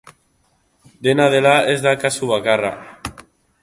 Dena 1.09 1.29
dela, 1.35 1.53
ez 1.75 1.79
da 1.87 1.95
kasu 2.07 2.35
bakarra. 2.35 2.77